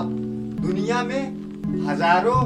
[0.00, 0.10] अब
[0.62, 1.22] दुनिया में
[1.86, 2.40] हज़ारों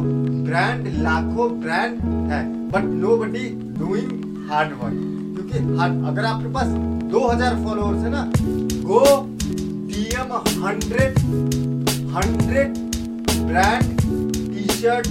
[0.45, 2.01] ब्रांड लाखों ब्रांड
[2.31, 2.85] है but
[3.17, 4.11] nobody doing
[4.51, 4.97] hard work
[5.35, 6.69] क्योंकि हार्ड अगर आपके पास
[7.13, 8.23] 2000 फॉलोअर्स है ना
[8.85, 9.03] go
[9.91, 11.01] DM 100
[12.15, 12.65] 100
[13.47, 15.07] brand T shirt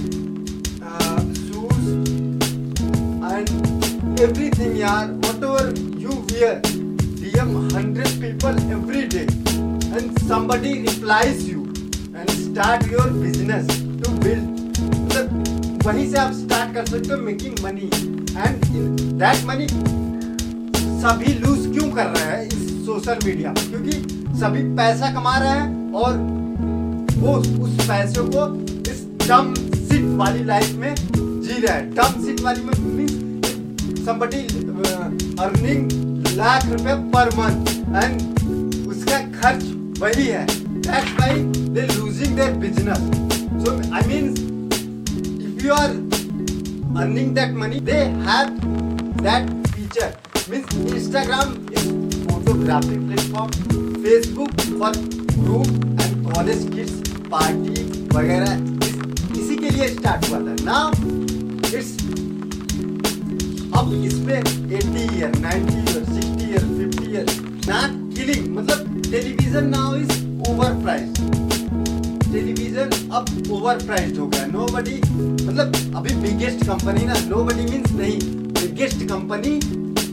[1.38, 1.88] shoes
[3.30, 5.10] and everything यार
[5.44, 9.26] whatever you wear DM 100 people every day
[9.90, 11.59] and somebody replies you
[12.20, 13.68] and start your business
[14.00, 14.44] to build.
[14.94, 17.86] मतलब वहीं से आप स्टार्ट कर सकते हो making money
[18.36, 18.54] and
[19.22, 19.68] that money
[21.02, 23.68] सभी lose क्यों कर रहे हैं इस सोशल मीडिया पर?
[23.70, 23.94] क्योंकि
[24.40, 26.18] सभी पैसा कमा रहे हैं और
[27.22, 28.44] वो उस पैसों को
[28.90, 29.54] इस डम
[29.88, 32.78] सिट वाली लाइफ में जी रहे हैं। डम सिट वाली में
[34.04, 35.08] somebody uh,
[35.44, 35.82] earning
[36.36, 37.68] लाख रुपए पर मंथ
[38.04, 39.64] एंड उसका खर्च
[40.00, 40.46] वही है।
[40.88, 41.32] That's why
[41.76, 43.00] they losing their business
[43.64, 44.26] so i mean
[45.48, 45.92] if you are
[47.02, 48.50] earning that money they have
[49.26, 50.10] that feature
[50.50, 50.66] means
[50.98, 51.86] instagram is
[52.28, 53.50] photography platform
[54.06, 54.92] facebook for
[55.44, 55.68] group
[56.04, 56.96] and college kids
[57.34, 57.78] party
[58.14, 58.52] वगैरह
[58.86, 60.90] इस- के लिए start हुआ था now
[61.78, 61.90] it's
[63.78, 64.40] अब इसमें
[64.78, 67.26] 80 year 90 year 60 year 50 year
[67.68, 70.12] not killing मतलब television now is
[70.48, 71.08] over price
[72.32, 74.96] television अब ओवर प्राइस्ड हो गया। नो बडी
[75.44, 78.18] मतलब अभी बिगेस्ट कंपनी ना नो बडी मीन्स नहीं
[78.52, 79.58] बिगेस्ट कंपनी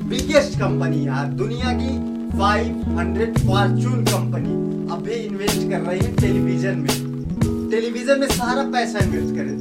[0.10, 1.92] बिगेस्ट कंपनी यार। दुनिया की
[2.38, 4.54] 500 फॉर्चून कंपनी
[4.94, 9.54] अभी इन्वेस्ट कर रही है टेलीविज़न में। टेलीविज़न में सारा पैसा इन्वेस्ट करे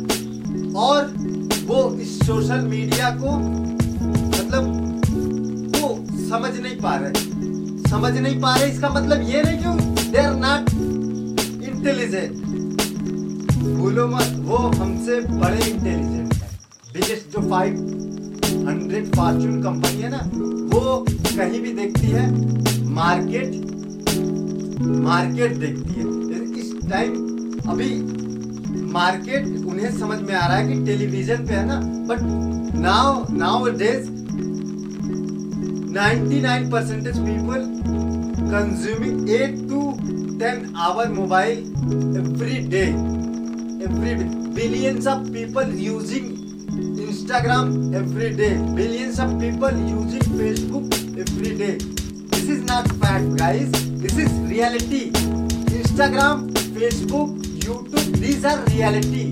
[0.80, 1.00] और
[1.66, 4.64] वो इस सोशल मीडिया को मतलब
[5.76, 5.88] वो
[6.28, 7.12] समझ नहीं पा रहे।
[7.90, 10.68] समझ नहीं पा रहे, इसका मतलब ये नहीं कि दे आर नॉट
[11.62, 12.36] इंटेलिजेंट
[13.78, 16.48] भूलो मत, वो हमसे बड़े इंटेलिजेंट है।
[16.92, 17.74] बिगेस्ट जो फाइव
[18.68, 20.20] हंड्रेड फॉर्चून कंपनी है ना,
[20.72, 22.24] वो कहीं भी देखती है
[22.94, 23.50] मार्केट
[25.04, 26.04] मार्केट देखती है।
[26.60, 27.10] इस टाइम
[27.68, 27.90] अभी
[28.92, 32.22] मार्केट उन्हें समझ में आ रहा है कि टेलीविज़न पे है ना but
[32.80, 33.24] now
[33.78, 34.10] nowadays
[35.96, 37.62] 99 percentage people
[38.52, 39.78] consuming 8 to
[40.38, 41.60] 10 hour mobile
[42.20, 42.88] every day.
[43.86, 44.28] Every day.
[44.58, 46.26] Billions of people using
[47.04, 48.52] instagram every day.
[48.80, 50.92] Billions of people using facebook
[51.22, 51.78] every day.
[52.34, 53.72] This is not fact guys.
[54.04, 55.12] This is reality.
[55.80, 57.32] Instagram facebook
[57.68, 59.24] youtube these are reality.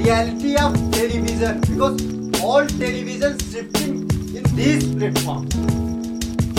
[0.00, 1.60] Reality of television.
[1.60, 3.94] Because all television shifting
[4.34, 5.89] in these platforms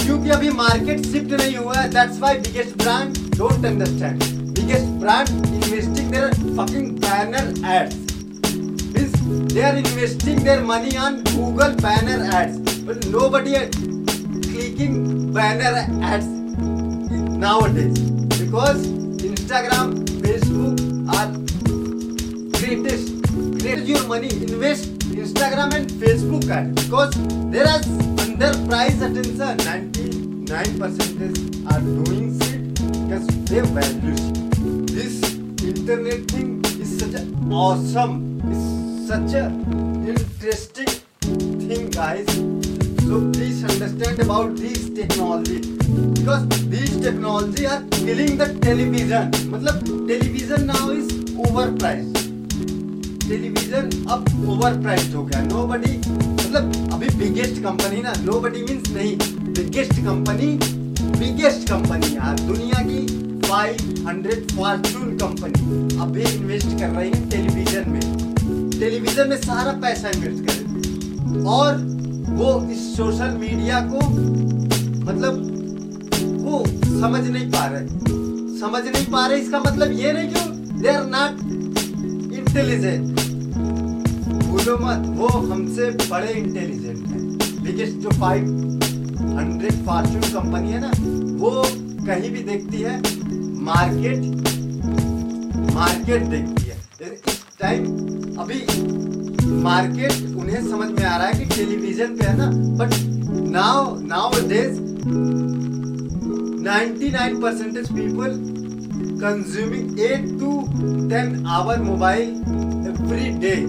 [0.04, 4.24] क्योंकि अभी market shift नहीं हुआ है that's why biggest brand don't understand
[4.60, 7.96] biggest brand investing their fucking banner ads
[8.94, 9.20] means
[9.54, 13.78] they are investing their money on Google banner ads but nobody is
[14.48, 14.98] clicking
[15.36, 15.80] banner
[16.14, 16.28] ads
[17.76, 18.02] nowadays
[18.40, 18.90] because
[19.24, 19.90] Instagram,
[20.22, 20.80] Facebook
[21.16, 21.28] are
[22.58, 23.12] greatest
[23.84, 27.14] Your money, invest Instagram and Facebook ads because
[27.52, 27.80] there are
[28.42, 31.40] under price attention 99 percentage
[31.72, 34.88] are doing shit because they value shit.
[34.88, 35.18] this
[35.64, 36.50] internet thing
[36.84, 38.16] is such a awesome
[38.54, 38.64] is
[39.10, 39.46] such a
[40.14, 40.90] interesting
[41.68, 42.26] thing guys
[43.06, 45.60] so please understand about this technology
[46.16, 51.14] because these technology are killing the television मतलब television now is
[51.46, 52.20] overpriced
[53.32, 54.26] television अब
[54.84, 59.12] priced हो गया buddy मतलब अभी biggest company ना nobody means नहीं
[59.58, 60.48] biggest company
[61.20, 63.00] biggest company यार, दुनिया की
[63.44, 70.42] 500 फॉर्चून कंपनी अभी इन्वेस्ट कर रही है टेलीविज़न में। टेलीविज़न में सारा पैसा इन्वेस्ट
[70.50, 71.78] करे और
[72.36, 74.00] वो इस सोशल मीडिया को
[75.06, 75.34] मतलब
[76.44, 76.64] वो
[77.00, 77.88] समझ नहीं पा रहे।
[78.60, 80.42] समझ नहीं पा रहे, इसका मतलब ये नहीं कि
[80.82, 81.34] दे आर नॉट
[82.40, 83.11] इंटेलिजेंट
[84.62, 88.44] भूलो मत, वो हमसे बड़े इंटेलिजेंट हैं। बिगेस्ट जो फाइव
[89.38, 90.92] हंड्रेड फॉर्चून कंपनी है ना,
[91.38, 91.64] वो
[92.06, 92.98] कहीं भी देखती है
[93.62, 94.20] मार्केट
[95.74, 96.76] मार्केट देखती है।
[97.14, 97.86] इस टाइम
[98.38, 98.60] अभी
[99.64, 102.94] मार्केट उन्हें समझ में आ रहा है कि टेलीविज़न पे है ना but
[103.52, 103.96] now
[104.50, 104.80] nowadays
[106.64, 108.40] 99 percentage people
[109.24, 110.52] consuming 8 to
[111.10, 112.30] 10 hour mobile
[112.88, 113.60] every day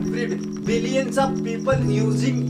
[0.00, 0.40] every day
[0.72, 2.44] billions of people using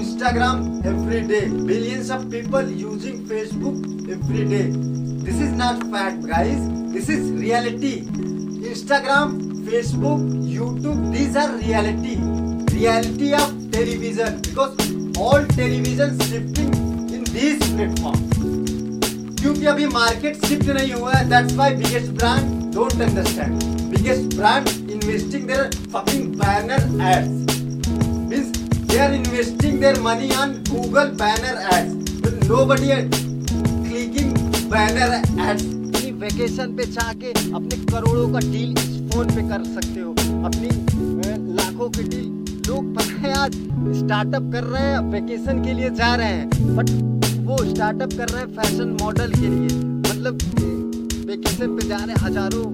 [0.00, 3.82] instagram every day billions of people using facebook
[4.18, 4.66] every day
[5.26, 8.02] this is not fact guys This is reality.
[8.70, 9.30] Instagram,
[9.64, 12.16] Facebook, YouTube, these are reality.
[12.70, 14.76] Reality of television because
[15.16, 16.68] all television shifting
[17.16, 18.36] in these platforms.
[19.40, 24.68] क्योंकि अभी market shift नहीं हुआ है that's why biggest brand don't understand biggest brand
[25.02, 27.54] investing their fucking banner ads
[28.30, 28.50] means
[28.90, 34.36] they are investing their money on Google banner ads but nobody clicking
[34.72, 35.14] banner
[35.48, 35.64] ads
[36.22, 40.10] vacation पे जाके अपने करोड़ों का deal इस phone पे कर सकते हो।
[40.46, 40.68] अपनी
[41.54, 42.28] लाखों की डील
[42.68, 43.56] लोग पता है आज
[43.98, 46.90] स्टार्टअप कर रहे हैं वेकेशन के लिए जा रहे हैं। बट
[47.48, 50.34] वो स्टार्टअप कर रहे हैं फ़ैशन मॉडल के लिए। मतलब
[51.26, 52.64] वेकेशन पे जा रहे हैं हज़ारों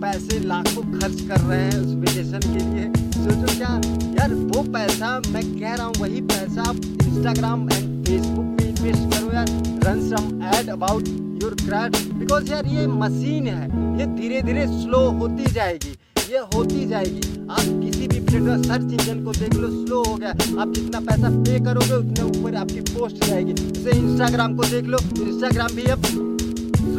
[0.00, 3.80] पैसे लाखों खर्च कर रहे हैं उस वेकेशन के लिए। सोचो क्या?
[4.12, 9.14] यार, वो पैसा, मैं कह रहा हूँ, वही पैसा आप इंस्टाग्राम एंड फेसबुक पे इन्वेस्ट
[9.14, 9.46] करो यार।
[9.84, 11.08] Run some ad about
[11.42, 13.64] your craft because यार, ये मशीन है।
[14.00, 15.96] ये धीरे धीरे स्लो होती जाएगी।
[16.32, 20.30] ये होती जाएगी। आप किसी भी प्लेटफॉर्म सर्च इंजन को देख लो स्लो हो गया।
[20.30, 24.98] आप जितना पैसा पे करोगे, उतने ऊपर आपकी पोस्ट जाएगी। जैसे इंस्टाग्राम को देख लो।
[24.98, 26.29] इंस्टाग्राम भी अब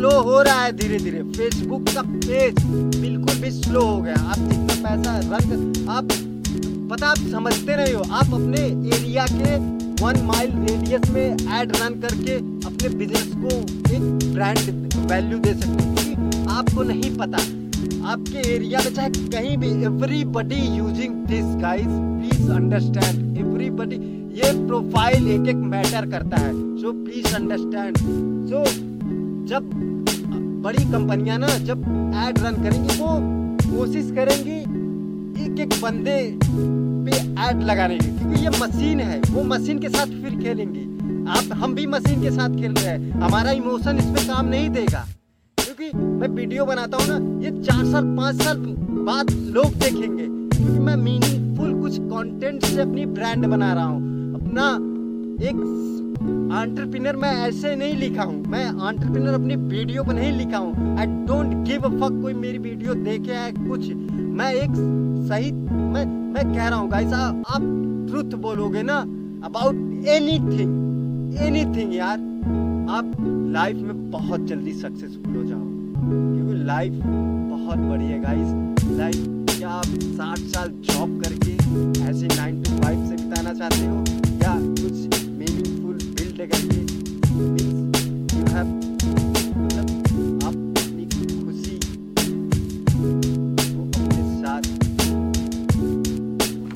[0.02, 4.38] स्लो हो रहा है धीरे धीरे। फेसबुक का पेज बिल्कुल भी स्लो हो गया। आप
[4.38, 6.08] जितना पैसा रंग आप
[6.92, 8.62] पता आप समझते नहीं हो, आप अपने
[8.96, 9.58] एरिया के
[10.04, 12.36] वन माइल रेडियस में एड रन करके
[12.68, 13.56] अपने बिज़नेस को
[13.94, 14.60] एक ब्रांड
[15.12, 17.46] वैल्यू दे सकते हो आपको नहीं पता।
[18.12, 24.06] आपके एरिया में चाहे कहीं भी everybody using this guys please understand everybody
[24.42, 27.98] ये प्रोफ़ाइल एक एक मैटर करता है। सो प्लीज़ अंडरस्टैंड
[28.50, 28.64] सो
[29.46, 29.70] जब
[30.64, 31.82] बड़ी कंपनियाँ ना जब
[32.18, 33.18] एड रन करेंगी, वो
[33.68, 34.60] कोशिश करेंगी
[35.44, 36.20] एक एक बंदे
[37.06, 40.84] पे एड लगाने की, क्योंकि ये मशीन है, वो मशीन के साथ फिर खेलेंगी।
[41.30, 44.70] आप, हम भी मशीन के साथ खेल रहे हैं, हमारा इमोशन इस पे काम नहीं
[44.70, 45.06] देगा।
[45.58, 48.58] क्योंकि मैं वीडियो बनाता हूँ ना, ये चार साल, पाँच साल
[49.06, 50.26] बाद लोग देखेंगे,
[50.58, 54.00] क्योंकि मैं मीनिंगफुल कुछ कंटेंट से अपनी ब्रांड बना रहा हूँ।
[54.36, 54.72] अपना
[55.42, 55.56] एक
[56.54, 61.06] आंट्रप्रिनर मैं ऐसे नहीं लिखा हूँ। मैं आंट्रप्रिनर अपनी वीडियो पर नहीं लिखा हूँ। I
[61.06, 63.88] don't give a fuck कोई मेरी वीडियो देखे है कुछ।
[64.40, 64.72] मैं एक
[65.30, 67.62] सही, मैं मैं कह रहा हूँ गाइस आप
[68.10, 68.98] ट्रुथ बोलोगे ना
[69.46, 69.76] अबाउट
[70.10, 72.30] एनीथिंग एनीथिंग यार।
[72.92, 73.12] आप
[73.54, 75.60] लाइफ में बहुत जल्दी सक्सेसफुल हो जाओ।
[76.02, 81.54] क्योंकि लाइफ बहुत बड़ी है गाइस लाइफ क्या आप साठ साल जॉब करके
[82.10, 83.98] ऐसे नाइन टू फाइव से बिताना चाहते हो?
[84.44, 85.30] या कुछ
[86.41, 86.81] मीनिंगफुल बिल्ड करके
[88.37, 88.69] यू हैव
[89.63, 89.87] मतलब
[90.47, 91.05] आप अपनी
[91.45, 91.77] खुशी
[93.73, 94.63] को अपने साथ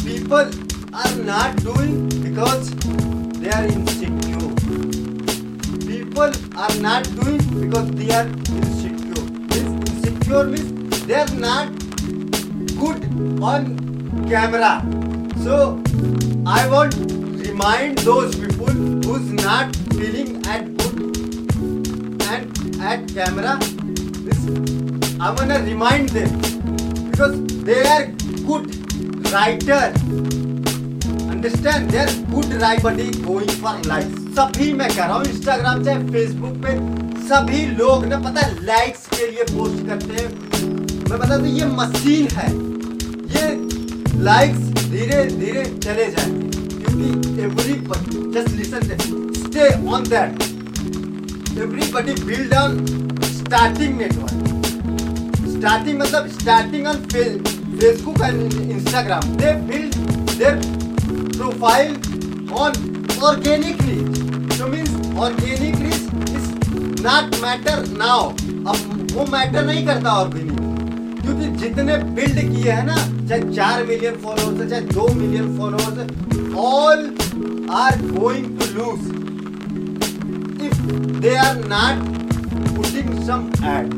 [0.04, 0.48] people
[1.02, 2.70] are not doing because
[3.40, 4.50] they are insecure
[5.86, 9.24] people are not doing because they are insecure
[9.54, 11.68] this insecure means they are not
[12.82, 13.00] good
[13.52, 13.70] on
[14.28, 14.74] camera
[15.44, 15.56] so
[16.46, 16.94] i want
[17.60, 18.53] remind those people
[19.05, 20.95] who's not feeling at good
[22.27, 22.45] and
[22.91, 23.51] at camera,
[24.25, 24.39] this
[25.19, 26.31] i want remind them.
[27.09, 27.35] Because
[27.67, 28.05] they are
[28.47, 28.65] good
[29.31, 29.83] writer.
[31.29, 36.07] Understand they're good write buddy going for likes सभी मैं कह रहा हूँ Instagram चाहे
[36.11, 36.73] Facebook पे,
[37.27, 40.29] सभी लोग ना पता लाइक्स के लिए पोस्ट करते हैं।
[41.09, 42.49] मैं बता दूँ ये मशीन है।
[43.35, 43.45] ये
[44.23, 46.44] लाइक्स धीरे धीरे चले जाएँगे।
[46.95, 48.81] क्योंकि everybody just listen
[49.41, 50.43] stay on that
[51.57, 52.85] everybody build on
[53.33, 54.43] starting network
[55.57, 59.95] starting मतलब starting on Facebook and Instagram they build
[60.37, 60.83] their
[61.35, 61.93] profile
[62.53, 62.73] on
[63.21, 64.17] organic reach.
[64.57, 66.45] So means organic reach is
[67.01, 68.19] not matter now.
[68.67, 70.54] अब वो matter नहीं करता organic
[71.25, 72.95] क्योंकि जितने build किए हैं ना,
[73.29, 76.05] चाहे चार मिलियन फॉलोअर्स है, चाहे दो मिलियन फॉलोअर्स है
[76.63, 76.99] all
[77.83, 79.01] are going to lose
[80.65, 80.81] if
[81.21, 81.97] they are not
[82.75, 83.93] putting some ad